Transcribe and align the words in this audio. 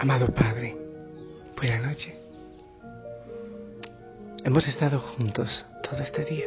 Amado 0.00 0.32
Padre, 0.32 0.78
buena 1.58 1.90
noche. 1.90 2.16
Hemos 4.42 4.66
estado 4.66 4.98
juntos 4.98 5.66
todo 5.82 6.02
este 6.02 6.24
día. 6.24 6.46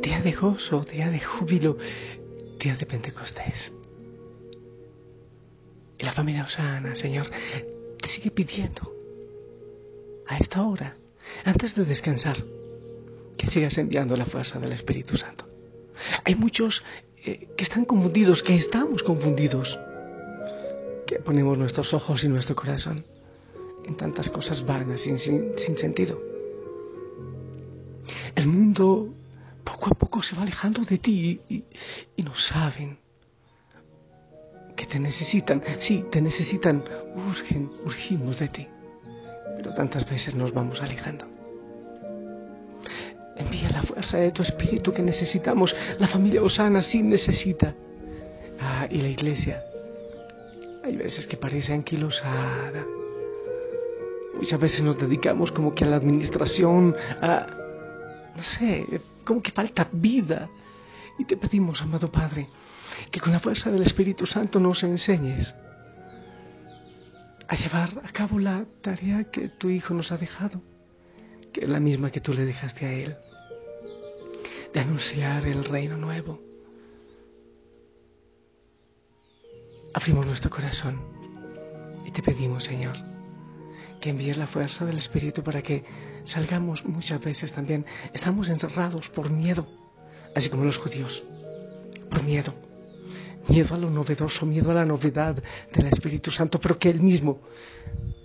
Día 0.00 0.20
de 0.20 0.30
gozo, 0.30 0.84
día 0.84 1.10
de 1.10 1.18
júbilo, 1.18 1.76
día 2.60 2.76
de 2.76 2.86
Pentecostés. 2.86 3.72
Y 5.98 6.04
la 6.04 6.12
familia 6.12 6.44
Osana, 6.44 6.94
Señor, 6.94 7.28
te 8.00 8.08
sigue 8.08 8.30
pidiendo 8.30 8.94
a 10.28 10.38
esta 10.38 10.62
hora, 10.62 10.96
antes 11.44 11.74
de 11.74 11.84
descansar, 11.84 12.36
que 13.36 13.48
sigas 13.48 13.78
enviando 13.78 14.16
la 14.16 14.26
fuerza 14.26 14.60
del 14.60 14.70
Espíritu 14.70 15.16
Santo. 15.16 15.44
Hay 16.24 16.36
muchos 16.36 16.84
eh, 17.24 17.48
que 17.56 17.64
están 17.64 17.84
confundidos, 17.84 18.44
que 18.44 18.54
estamos 18.54 19.02
confundidos 19.02 19.76
que 21.10 21.18
ponemos 21.18 21.58
nuestros 21.58 21.92
ojos 21.92 22.22
y 22.22 22.28
nuestro 22.28 22.54
corazón 22.54 23.04
en 23.84 23.96
tantas 23.96 24.30
cosas 24.30 24.64
vanas, 24.64 25.00
sin, 25.00 25.18
sin, 25.18 25.76
sentido. 25.76 26.22
El 28.36 28.46
mundo 28.46 29.12
poco 29.64 29.90
a 29.90 29.94
poco 29.94 30.22
se 30.22 30.36
va 30.36 30.42
alejando 30.42 30.82
de 30.82 30.98
ti 30.98 31.40
y, 31.48 31.64
y, 32.16 32.22
no 32.22 32.36
saben 32.36 32.98
que 34.76 34.86
te 34.86 35.00
necesitan. 35.00 35.60
Sí, 35.80 36.04
te 36.12 36.20
necesitan, 36.20 36.84
urgen, 37.28 37.72
urgimos 37.84 38.38
de 38.38 38.48
ti. 38.48 38.68
Pero 39.56 39.74
tantas 39.74 40.08
veces 40.08 40.36
nos 40.36 40.54
vamos 40.54 40.80
alejando. 40.80 41.26
Envía 43.36 43.68
la 43.70 43.82
fuerza 43.82 44.18
de 44.18 44.30
tu 44.30 44.42
espíritu 44.42 44.92
que 44.92 45.02
necesitamos. 45.02 45.74
La 45.98 46.06
familia 46.06 46.40
Osana 46.40 46.84
sí 46.84 47.02
necesita. 47.02 47.74
Ah, 48.60 48.86
y 48.88 48.98
la 48.98 49.08
iglesia 49.08 49.64
hay 50.82 50.96
veces 50.96 51.26
que 51.26 51.36
parece 51.36 51.72
anquilosada. 51.72 52.86
Muchas 54.34 54.60
veces 54.60 54.82
nos 54.82 54.98
dedicamos 54.98 55.52
como 55.52 55.74
que 55.74 55.84
a 55.84 55.88
la 55.88 55.96
administración, 55.96 56.96
a, 57.20 57.46
no 58.34 58.42
sé, 58.42 58.86
como 59.24 59.42
que 59.42 59.50
falta 59.50 59.88
vida. 59.92 60.48
Y 61.18 61.24
te 61.24 61.36
pedimos, 61.36 61.82
amado 61.82 62.10
Padre, 62.10 62.48
que 63.10 63.20
con 63.20 63.32
la 63.32 63.40
fuerza 63.40 63.70
del 63.70 63.82
Espíritu 63.82 64.26
Santo 64.26 64.58
nos 64.58 64.82
enseñes 64.82 65.54
a 67.46 67.56
llevar 67.56 68.00
a 68.04 68.12
cabo 68.12 68.38
la 68.38 68.64
tarea 68.80 69.24
que 69.24 69.48
tu 69.48 69.68
Hijo 69.68 69.92
nos 69.92 70.12
ha 70.12 70.16
dejado, 70.16 70.62
que 71.52 71.62
es 71.62 71.68
la 71.68 71.80
misma 71.80 72.10
que 72.10 72.20
tú 72.20 72.32
le 72.32 72.46
dejaste 72.46 72.86
a 72.86 72.92
Él, 72.92 73.16
de 74.72 74.80
anunciar 74.80 75.46
el 75.46 75.64
reino 75.64 75.96
nuevo 75.96 76.49
abrimos 79.92 80.26
nuestro 80.26 80.50
corazón 80.50 81.00
y 82.04 82.10
te 82.10 82.22
pedimos, 82.22 82.64
Señor, 82.64 82.96
que 84.00 84.10
envíes 84.10 84.36
la 84.36 84.46
fuerza 84.46 84.84
del 84.84 84.98
Espíritu 84.98 85.42
para 85.42 85.62
que 85.62 85.84
salgamos 86.24 86.84
muchas 86.84 87.20
veces 87.20 87.52
también. 87.52 87.84
Estamos 88.12 88.48
encerrados 88.48 89.08
por 89.08 89.30
miedo, 89.30 89.66
así 90.34 90.48
como 90.48 90.64
los 90.64 90.78
judíos, 90.78 91.22
por 92.10 92.22
miedo. 92.22 92.54
Miedo 93.48 93.74
a 93.74 93.78
lo 93.78 93.90
novedoso, 93.90 94.46
miedo 94.46 94.70
a 94.70 94.74
la 94.74 94.84
novedad 94.84 95.42
del 95.72 95.86
Espíritu 95.86 96.30
Santo, 96.30 96.60
pero 96.60 96.78
que 96.78 96.90
Él 96.90 97.00
mismo 97.00 97.40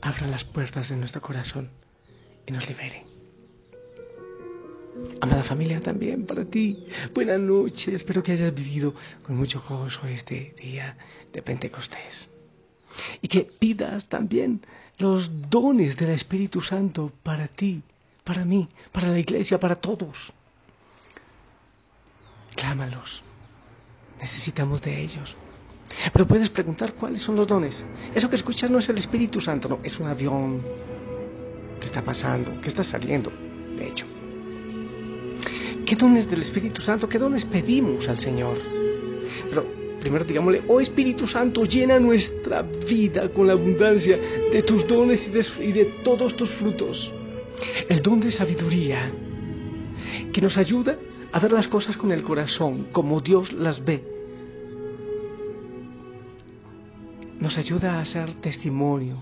abra 0.02 0.28
las 0.28 0.44
puertas 0.44 0.90
de 0.90 0.98
nuestro 0.98 1.22
corazón 1.22 1.70
y 2.46 2.52
nos 2.52 2.68
libere. 2.68 3.15
Amada 5.20 5.44
familia, 5.44 5.82
también 5.82 6.26
para 6.26 6.46
ti. 6.46 6.86
Buenas 7.14 7.40
noches. 7.40 7.96
Espero 7.96 8.24
que 8.24 8.32
hayas 8.32 8.54
vivido 8.54 8.96
con 9.24 9.36
mucho 9.36 9.62
gozo 9.68 10.08
este 10.08 10.56
día 10.58 10.98
de 11.34 11.42
Pentecostés. 11.42 12.30
Y 13.22 13.28
que 13.28 13.42
pidas 13.42 14.08
también 14.08 14.62
los 14.98 15.50
dones 15.50 15.98
del 15.98 16.12
Espíritu 16.12 16.62
Santo 16.62 17.12
para 17.24 17.48
ti, 17.48 17.82
para 18.24 18.46
mí, 18.46 18.70
para 18.94 19.10
la 19.10 19.20
iglesia, 19.20 19.60
para 19.60 19.76
todos. 19.76 20.32
Clámalos. 22.56 23.22
Necesitamos 24.22 24.82
de 24.82 25.02
ellos. 25.02 25.36
Pero 26.14 26.26
puedes 26.26 26.50
preguntar 26.50 26.94
cuáles 26.94 27.22
son 27.22 27.36
los 27.36 27.48
dones. 27.48 27.86
Eso 28.14 28.30
que 28.30 28.38
escuchas 28.38 28.72
no 28.72 28.80
es 28.80 28.88
el 28.88 28.98
Espíritu 28.98 29.42
Santo, 29.42 29.68
no, 29.68 29.80
es 29.84 30.00
un 30.00 30.08
avión 30.08 30.62
que 31.82 31.88
está 31.88 32.02
pasando, 32.02 32.62
que 32.62 32.70
está 32.70 32.84
saliendo, 32.86 33.30
de 33.30 33.90
hecho. 33.90 34.15
¿Qué 35.86 35.96
dones 35.96 36.28
del 36.28 36.42
Espíritu 36.42 36.82
Santo? 36.82 37.08
¿Qué 37.08 37.20
dones 37.20 37.46
pedimos 37.46 38.08
al 38.10 38.18
Señor? 38.18 38.58
Pero 39.50 39.66
primero 40.00 40.26
digámosle, 40.26 40.64
oh 40.68 40.82
Espíritu 40.82 41.28
Santo, 41.28 41.64
llena 41.66 42.00
nuestra 42.00 42.64
vida 42.64 43.30
con 43.30 43.46
la 43.46 43.54
abundancia 43.54 44.18
de 44.52 44.64
tus 44.64 44.88
dones 44.88 45.28
y 45.28 45.32
de, 45.32 45.46
y 45.68 45.72
de 45.74 45.86
todos 46.04 46.36
tus 46.36 46.50
frutos. 46.50 47.14
El 47.88 48.02
don 48.02 48.20
de 48.20 48.32
sabiduría, 48.32 49.12
que 50.34 50.42
nos 50.42 50.58
ayuda 50.58 50.98
a 51.32 51.40
ver 51.40 51.52
las 51.52 51.68
cosas 51.68 51.96
con 51.98 52.12
el 52.12 52.24
corazón, 52.24 52.88
como 52.92 53.22
Dios 53.22 53.54
las 53.54 53.86
ve. 53.86 54.04
Nos 57.40 57.60
ayuda 57.60 58.00
a 58.00 58.06
ser 58.06 58.34
testimonio 58.42 59.18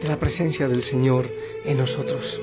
de 0.00 0.08
la 0.08 0.20
presencia 0.20 0.68
del 0.68 0.82
Señor 0.82 1.28
en 1.64 1.78
nosotros 1.78 2.40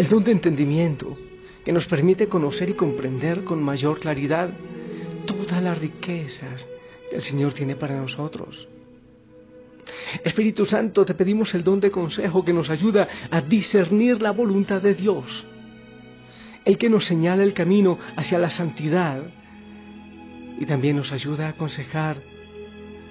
el 0.00 0.08
don 0.08 0.24
de 0.24 0.32
entendimiento 0.32 1.14
que 1.62 1.74
nos 1.74 1.86
permite 1.86 2.26
conocer 2.26 2.70
y 2.70 2.72
comprender 2.72 3.44
con 3.44 3.62
mayor 3.62 4.00
claridad 4.00 4.50
todas 5.26 5.62
las 5.62 5.78
riquezas 5.78 6.66
que 7.10 7.16
el 7.16 7.22
Señor 7.22 7.52
tiene 7.52 7.76
para 7.76 8.00
nosotros. 8.00 8.66
Espíritu 10.24 10.64
Santo, 10.64 11.04
te 11.04 11.12
pedimos 11.12 11.54
el 11.54 11.64
don 11.64 11.80
de 11.80 11.90
consejo 11.90 12.42
que 12.46 12.54
nos 12.54 12.70
ayuda 12.70 13.08
a 13.30 13.42
discernir 13.42 14.22
la 14.22 14.30
voluntad 14.30 14.80
de 14.80 14.94
Dios, 14.94 15.44
el 16.64 16.78
que 16.78 16.88
nos 16.88 17.04
señala 17.04 17.42
el 17.42 17.52
camino 17.52 17.98
hacia 18.16 18.38
la 18.38 18.48
santidad 18.48 19.22
y 20.58 20.64
también 20.64 20.96
nos 20.96 21.12
ayuda 21.12 21.44
a 21.44 21.50
aconsejar 21.50 22.22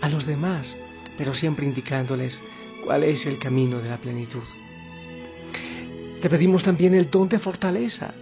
a 0.02 0.10
los 0.10 0.26
demás, 0.26 0.76
pero 1.20 1.36
siempre 1.36 1.68
indicándoles 1.68 2.42
cuál 2.84 3.04
es 3.04 3.28
el 3.28 3.38
camino 3.38 3.80
de 3.80 3.90
la 3.90 3.98
plenitud. 3.98 4.42
Te 6.22 6.30
pedimos 6.30 6.64
también 6.64 6.94
el 6.94 7.10
don 7.10 7.30
de 7.30 7.40
fortaleza, 7.40 8.14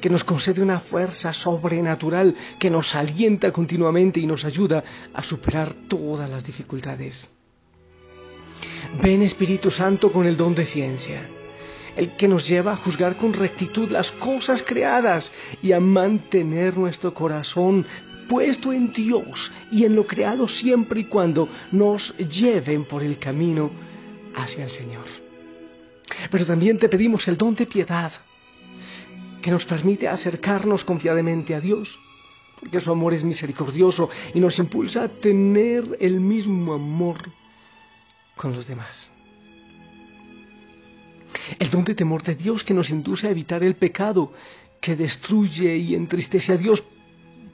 que 0.00 0.08
nos 0.08 0.24
concede 0.24 0.62
una 0.62 0.80
fuerza 0.80 1.32
sobrenatural 1.32 2.34
que 2.58 2.70
nos 2.70 2.94
alienta 2.94 3.52
continuamente 3.52 4.20
y 4.20 4.26
nos 4.26 4.44
ayuda 4.44 4.82
a 5.12 5.22
superar 5.22 5.74
todas 5.88 6.30
las 6.30 6.44
dificultades. 6.44 7.28
Ven 9.02 9.22
Espíritu 9.22 9.70
Santo 9.70 10.10
con 10.12 10.26
el 10.26 10.36
don 10.36 10.54
de 10.54 10.64
ciencia, 10.64 11.28
el 11.96 12.16
que 12.16 12.28
nos 12.28 12.48
lleva 12.48 12.72
a 12.72 12.76
juzgar 12.76 13.16
con 13.16 13.32
rectitud 13.32 13.90
las 13.90 14.10
cosas 14.12 14.62
creadas 14.62 15.30
y 15.62 15.72
a 15.72 15.80
mantener 15.80 16.76
nuestro 16.76 17.12
corazón 17.12 17.86
puesto 18.28 18.72
en 18.72 18.92
Dios 18.92 19.50
y 19.72 19.84
en 19.84 19.96
lo 19.96 20.06
creado 20.06 20.48
siempre 20.48 21.00
y 21.00 21.04
cuando 21.04 21.48
nos 21.72 22.16
lleven 22.16 22.84
por 22.84 23.02
el 23.02 23.18
camino 23.18 23.70
hacia 24.34 24.64
el 24.64 24.70
Señor. 24.70 25.27
Pero 26.30 26.46
también 26.46 26.78
te 26.78 26.88
pedimos 26.88 27.26
el 27.28 27.36
don 27.36 27.54
de 27.54 27.66
piedad, 27.66 28.12
que 29.42 29.50
nos 29.50 29.64
permite 29.64 30.08
acercarnos 30.08 30.84
confiadamente 30.84 31.54
a 31.54 31.60
Dios, 31.60 31.98
porque 32.60 32.80
su 32.80 32.90
amor 32.90 33.14
es 33.14 33.24
misericordioso 33.24 34.10
y 34.34 34.40
nos 34.40 34.58
impulsa 34.58 35.04
a 35.04 35.08
tener 35.08 35.96
el 36.00 36.20
mismo 36.20 36.74
amor 36.74 37.30
con 38.36 38.52
los 38.52 38.66
demás. 38.66 39.12
El 41.58 41.70
don 41.70 41.84
de 41.84 41.94
temor 41.94 42.22
de 42.22 42.34
Dios 42.34 42.64
que 42.64 42.74
nos 42.74 42.90
induce 42.90 43.28
a 43.28 43.30
evitar 43.30 43.62
el 43.62 43.76
pecado, 43.76 44.32
que 44.80 44.96
destruye 44.96 45.76
y 45.76 45.94
entristece 45.94 46.52
a 46.52 46.56
Dios, 46.56 46.82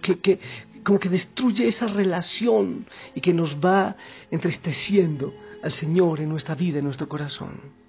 que, 0.01 0.39
como 0.83 0.99
que 0.99 1.09
destruye 1.09 1.67
esa 1.67 1.87
relación 1.87 2.87
y 3.15 3.21
que 3.21 3.33
nos 3.33 3.57
va 3.57 3.97
entristeciendo 4.31 5.35
al 5.63 5.73
Señor 5.73 6.21
en 6.21 6.29
nuestra 6.29 6.55
vida, 6.55 6.79
en 6.79 6.85
nuestro 6.85 7.09
corazón. 7.09 7.84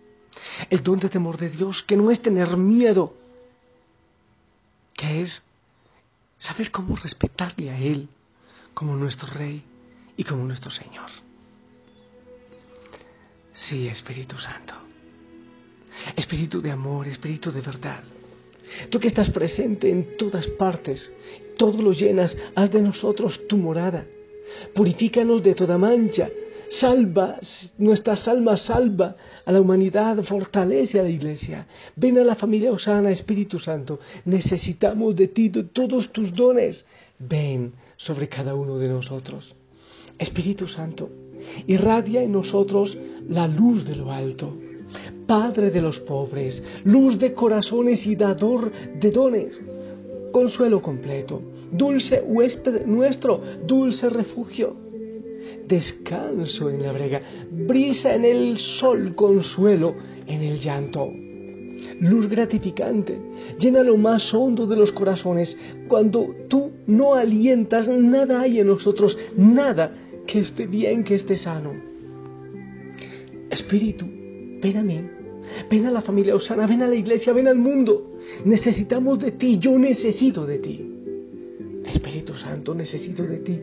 El 0.69 0.83
don 0.83 0.99
de 0.99 1.09
temor 1.09 1.37
de 1.37 1.49
Dios, 1.49 1.83
que 1.83 1.97
no 1.97 2.11
es 2.11 2.21
tener 2.21 2.55
miedo, 2.57 3.13
que 4.93 5.21
es 5.21 5.43
saber 6.37 6.71
cómo 6.71 6.95
respetarle 6.95 7.69
a 7.71 7.77
Él 7.77 8.07
como 8.73 8.95
nuestro 8.95 9.27
Rey 9.27 9.63
y 10.17 10.23
como 10.23 10.43
nuestro 10.45 10.71
Señor. 10.71 11.09
Sí, 13.53 13.87
Espíritu 13.87 14.37
Santo. 14.37 14.73
Espíritu 16.15 16.61
de 16.61 16.71
amor, 16.71 17.07
Espíritu 17.07 17.51
de 17.51 17.61
verdad. 17.61 18.03
Tú 18.89 18.99
que 18.99 19.07
estás 19.07 19.29
presente 19.29 19.89
en 19.89 20.17
todas 20.17 20.47
partes, 20.47 21.11
todo 21.57 21.81
lo 21.81 21.93
llenas, 21.93 22.37
haz 22.55 22.71
de 22.71 22.81
nosotros 22.81 23.47
tu 23.47 23.57
morada. 23.57 24.05
Purifícanos 24.73 25.41
de 25.41 25.55
toda 25.55 25.77
mancha 25.77 26.29
salva, 26.69 27.39
nuestras 27.77 28.27
almas 28.27 28.61
salva 28.61 29.15
a 29.45 29.51
la 29.51 29.61
humanidad, 29.61 30.23
fortalece 30.23 30.99
a 30.99 31.03
la 31.03 31.09
iglesia. 31.09 31.67
Ven 31.95 32.17
a 32.17 32.23
la 32.23 32.35
familia 32.35 32.71
Osana, 32.71 33.11
Espíritu 33.11 33.59
Santo, 33.59 33.99
necesitamos 34.25 35.15
de 35.15 35.27
ti, 35.27 35.49
todos 35.49 36.11
tus 36.11 36.33
dones. 36.33 36.85
Ven 37.19 37.73
sobre 37.97 38.27
cada 38.27 38.55
uno 38.55 38.77
de 38.77 38.89
nosotros. 38.89 39.55
Espíritu 40.17 40.67
Santo, 40.67 41.09
irradia 41.67 42.23
en 42.23 42.31
nosotros 42.31 42.97
la 43.27 43.47
luz 43.47 43.85
de 43.85 43.95
lo 43.95 44.11
alto. 44.11 44.53
Padre 45.27 45.71
de 45.71 45.81
los 45.81 45.99
pobres, 45.99 46.63
luz 46.83 47.17
de 47.19 47.33
corazones 47.33 48.05
y 48.05 48.15
dador 48.15 48.71
de 48.99 49.11
dones, 49.11 49.59
consuelo 50.31 50.81
completo, 50.81 51.41
dulce 51.71 52.21
huésped 52.21 52.85
nuestro, 52.85 53.41
dulce 53.65 54.09
refugio, 54.09 54.84
descanso 55.67 56.69
en 56.69 56.83
la 56.83 56.91
brega, 56.91 57.21
brisa 57.51 58.15
en 58.15 58.25
el 58.25 58.57
sol, 58.57 59.15
consuelo 59.15 59.95
en 60.27 60.41
el 60.41 60.59
llanto. 60.59 61.11
Luz 61.99 62.27
gratificante, 62.29 63.19
llena 63.59 63.83
lo 63.83 63.97
más 63.97 64.33
hondo 64.33 64.65
de 64.65 64.75
los 64.75 64.91
corazones. 64.91 65.57
Cuando 65.87 66.35
tú 66.47 66.71
no 66.87 67.13
alientas, 67.13 67.87
nada 67.87 68.41
hay 68.41 68.59
en 68.59 68.67
nosotros, 68.67 69.17
nada 69.37 69.93
que 70.25 70.39
esté 70.39 70.65
bien, 70.67 71.03
que 71.03 71.15
esté 71.15 71.35
sano. 71.35 71.73
Espíritu, 73.49 74.05
ven 74.61 74.77
a 74.77 74.83
mí, 74.83 75.01
ven 75.69 75.85
a 75.85 75.91
la 75.91 76.01
familia 76.01 76.35
Osana, 76.35 76.65
ven 76.67 76.81
a 76.81 76.87
la 76.87 76.95
iglesia, 76.95 77.33
ven 77.33 77.47
al 77.47 77.57
mundo. 77.57 78.17
Necesitamos 78.43 79.19
de 79.19 79.31
ti, 79.31 79.59
yo 79.59 79.77
necesito 79.77 80.45
de 80.45 80.59
ti. 80.59 80.91
Espíritu 81.85 82.33
Santo, 82.33 82.73
necesito 82.73 83.23
de 83.23 83.37
ti. 83.37 83.59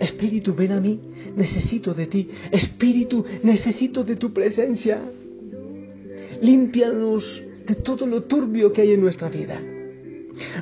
Espíritu, 0.00 0.54
ven 0.54 0.72
a 0.72 0.80
mí, 0.80 1.00
necesito 1.36 1.94
de 1.94 2.06
ti. 2.06 2.28
Espíritu, 2.50 3.24
necesito 3.42 4.04
de 4.04 4.16
tu 4.16 4.32
presencia. 4.32 5.00
Límpianos 6.40 7.42
de 7.66 7.74
todo 7.76 8.06
lo 8.06 8.24
turbio 8.24 8.72
que 8.72 8.82
hay 8.82 8.92
en 8.92 9.00
nuestra 9.00 9.28
vida. 9.28 9.60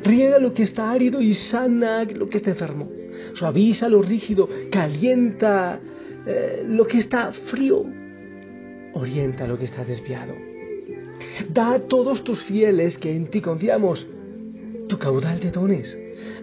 Riega 0.05 0.39
lo 0.39 0.53
que 0.53 0.63
está 0.63 0.91
árido 0.91 1.21
y 1.21 1.35
sana 1.35 2.05
lo 2.05 2.29
que 2.29 2.39
está 2.39 2.51
enfermo. 2.51 2.91
Suaviza 3.35 3.89
lo 3.89 4.03
rígido, 4.03 4.49
calienta 4.71 5.81
eh, 6.27 6.65
lo 6.67 6.87
que 6.87 6.99
está 6.99 7.33
frío. 7.33 7.85
Orienta 8.95 9.47
lo 9.47 9.59
que 9.59 9.65
está 9.65 9.85
desviado. 9.85 10.35
Da 11.53 11.75
a 11.75 11.79
todos 11.81 12.23
tus 12.23 12.43
fieles 12.43 12.99
que 12.99 13.15
en 13.15 13.27
ti 13.27 13.41
confiamos 13.41 14.07
tu 14.89 14.99
caudal 14.99 15.41
de 15.41 15.51
dones. 15.51 15.99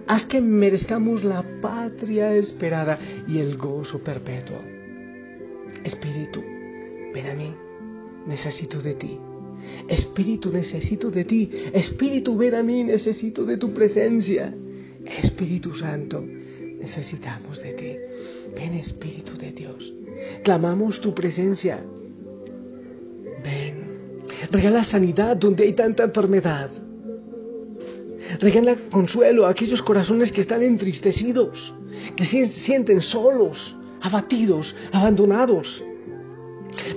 Haz 0.07 0.25
que 0.25 0.42
merezcamos 0.42 1.24
la 1.24 1.44
patria 1.62 2.36
esperada 2.36 3.00
y 3.27 3.39
el 3.39 3.57
gozo 3.57 4.00
perpetuo. 4.00 4.59
Espíritu, 5.83 6.44
ven 7.13 7.27
a 7.27 7.33
mí, 7.33 7.53
necesito 8.27 8.81
de 8.81 8.94
ti. 8.95 9.18
Espíritu, 9.88 10.51
necesito 10.51 11.12
de 11.12 11.25
ti. 11.25 11.50
Espíritu, 11.74 12.36
ven 12.38 12.56
a 12.56 12.63
mí, 12.63 12.83
necesito 12.83 13.45
de 13.45 13.57
tu 13.57 13.74
presencia. 13.74 14.53
Espíritu 15.06 15.75
Santo, 15.75 16.24
necesitamos 16.80 17.62
de 17.62 17.74
ti. 17.74 17.95
Ven, 18.56 18.74
Espíritu 18.74 19.38
de 19.38 19.51
Dios. 19.51 19.94
Clamamos 20.44 21.00
tu 21.01 21.13
presencia. 21.13 21.83
Ven. 23.44 23.92
Regala 24.51 24.83
sanidad 24.83 25.38
donde 25.38 25.63
hay 25.63 25.74
tanta 25.74 26.04
enfermedad. 26.04 26.71
Regala 28.39 28.75
consuelo 28.89 29.45
a 29.45 29.50
aquellos 29.50 29.81
corazones 29.81 30.31
que 30.31 30.42
están 30.42 30.62
entristecidos, 30.62 31.74
que 32.16 32.25
se 32.25 32.48
sienten 32.48 33.01
solos, 33.01 33.75
abatidos, 34.01 34.75
abandonados. 34.92 35.83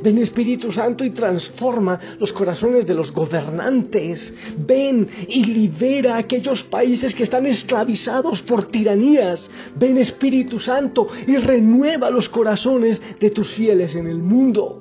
Ven 0.03 0.19
Espíritu 0.19 0.73
Santo 0.73 1.05
y 1.05 1.11
transforma 1.11 1.99
los 2.21 2.33
corazones 2.33 2.87
de 2.87 2.95
los 2.95 3.13
gobernantes. 3.13 4.35
Ven 4.57 5.09
y 5.29 5.45
libera 5.45 6.15
a 6.15 6.19
aquellos 6.19 6.63
países 6.65 7.15
que 7.15 7.25
están 7.25 7.47
esclavizados 7.47 8.43
por 8.43 8.69
tiranías. 8.69 9.51
Ven 9.77 9.99
Espíritu 9.99 10.61
Santo 10.61 11.09
y 11.27 11.37
renueva 11.37 12.11
los 12.11 12.29
corazones 12.29 13.01
de 13.19 13.31
tus 13.31 13.49
fieles 13.55 13.95
en 13.97 14.07
el 14.07 14.19
mundo. 14.19 14.81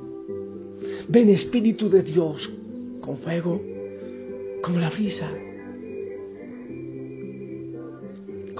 Ven 1.07 1.29
Espíritu 1.29 1.89
de 1.89 2.03
Dios 2.03 2.51
con 3.01 3.17
fuego, 3.17 3.61
como 4.61 4.79
la 4.79 4.89
brisa, 4.89 5.29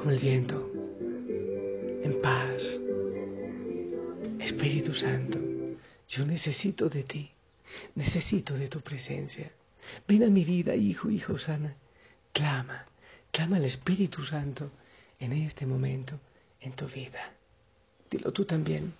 como 0.04 0.16
el 0.16 0.20
viento, 0.20 0.70
en 2.04 2.20
paz. 2.22 2.62
Espíritu 4.38 4.94
Santo. 4.94 5.40
Yo 6.10 6.26
necesito 6.26 6.90
de 6.90 7.04
ti, 7.04 7.32
necesito 7.96 8.54
de 8.56 8.68
tu 8.68 8.82
presencia. 8.82 9.50
Ven 10.06 10.24
a 10.24 10.28
mi 10.28 10.44
vida, 10.44 10.76
hijo, 10.76 11.10
hijo 11.10 11.38
sana. 11.38 11.78
Clama, 12.34 12.86
clama 13.32 13.56
al 13.56 13.64
Espíritu 13.64 14.26
Santo 14.26 14.72
en 15.20 15.32
este 15.32 15.66
momento 15.66 16.20
en 16.60 16.74
tu 16.74 16.86
vida. 16.88 17.32
Dilo 18.12 18.34
tú 18.34 18.44
también. 18.44 18.94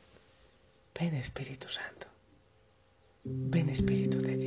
Ven 0.98 1.16
Espíritu 1.16 1.68
Santo. 1.68 2.08
Ven 3.26 3.68
Espíritu 3.68 4.22
de 4.22 4.38
Dios. 4.38 4.43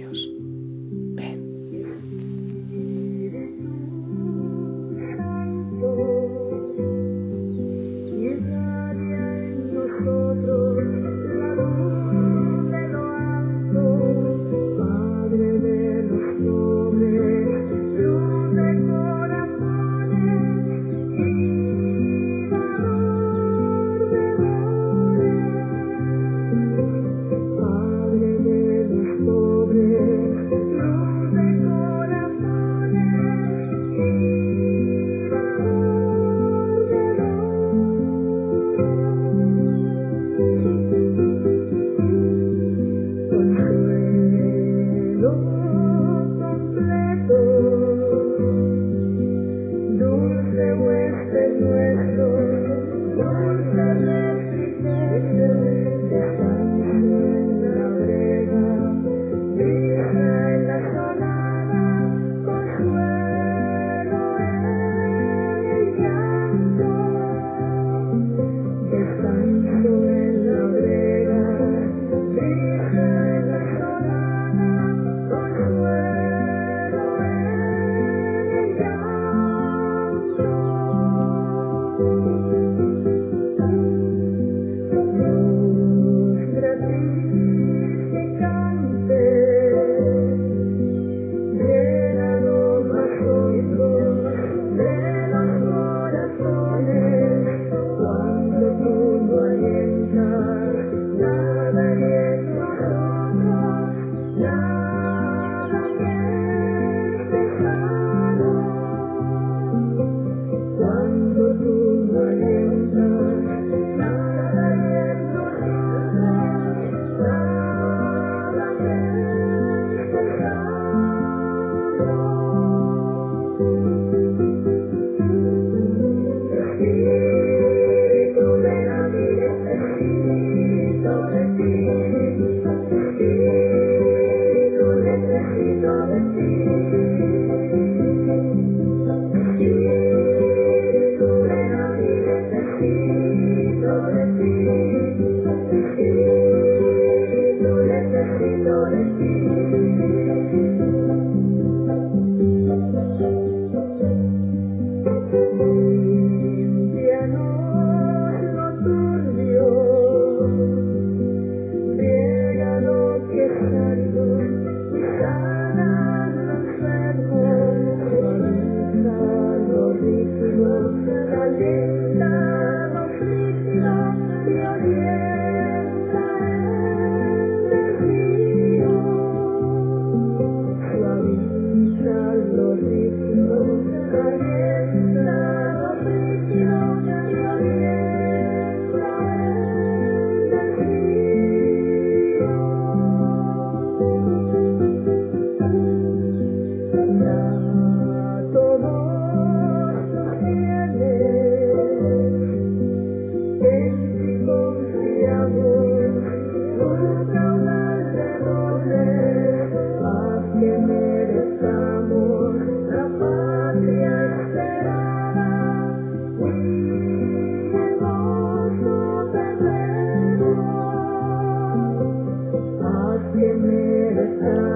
ඕනේ 148.76 149.55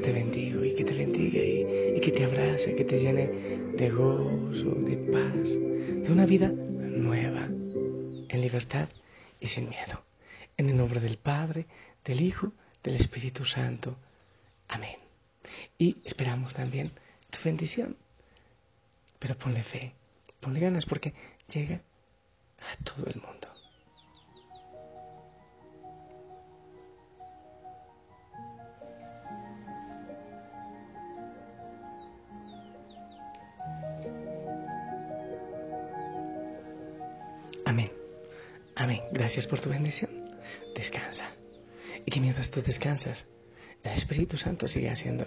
te 0.00 0.12
bendigo 0.12 0.64
y 0.64 0.74
que 0.74 0.84
te 0.84 0.94
bendiga 0.94 1.38
y, 1.38 2.00
que 2.00 2.12
te 2.12 2.24
abrace, 2.24 2.74
que 2.74 2.84
te 2.84 2.98
llene 2.98 3.26
de 3.76 3.90
gozo, 3.90 4.74
de 4.74 4.96
paz, 5.12 5.48
de 5.48 6.10
una 6.10 6.26
vida 6.26 6.48
nueva, 6.48 7.44
en 7.46 8.40
libertad 8.40 8.88
y 9.38 9.48
sin 9.48 9.68
miedo. 9.68 10.02
En 10.56 10.68
el 10.68 10.76
nombre 10.76 11.00
del 11.00 11.18
Padre, 11.18 11.66
del 12.04 12.20
Hijo, 12.20 12.52
del 12.82 12.96
Espíritu 12.96 13.44
Santo. 13.44 13.96
Amén. 14.68 14.96
Y 15.78 15.96
esperamos 16.04 16.54
también 16.54 16.92
tu 17.30 17.38
bendición. 17.44 17.96
Pero 19.18 19.36
ponle 19.36 19.62
fe, 19.62 19.92
ponle 20.40 20.60
ganas 20.60 20.86
porque 20.86 21.12
llega 21.52 21.82
a 22.58 22.84
todo 22.84 23.06
el 23.06 23.20
mundo. 23.20 23.48
Gracias 39.20 39.46
por 39.46 39.60
tu 39.60 39.68
bendición. 39.68 40.10
Descansa. 40.74 41.32
Y 42.06 42.10
que 42.10 42.20
mientras 42.22 42.48
tú 42.50 42.62
descansas, 42.62 43.26
el 43.82 43.92
Espíritu 43.92 44.38
Santo 44.38 44.66
sigue 44.66 44.88
haciendo 44.88 45.26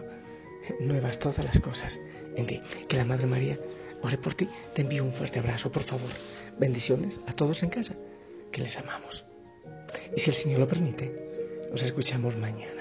nuevas 0.80 1.20
todas 1.20 1.46
las 1.46 1.60
cosas 1.60 2.00
en 2.36 2.48
ti. 2.48 2.60
Que 2.90 2.98
la 2.98 3.06
Madre 3.06 3.28
María 3.28 3.60
ore 4.02 4.18
por 4.18 4.34
ti. 4.34 4.50
Te 4.74 4.82
envío 4.82 5.04
un 5.04 5.14
fuerte 5.14 5.38
abrazo, 5.38 5.72
por 5.72 5.84
favor. 5.84 6.10
Bendiciones 6.58 7.22
a 7.28 7.34
todos 7.34 7.62
en 7.62 7.70
casa, 7.70 7.94
que 8.52 8.62
les 8.62 8.76
amamos. 8.78 9.26
Y 10.18 10.22
si 10.22 10.32
el 10.32 10.38
Señor 10.38 10.62
lo 10.62 10.68
permite, 10.68 11.70
nos 11.70 11.84
escuchamos 11.84 12.36
mañana. 12.36 12.73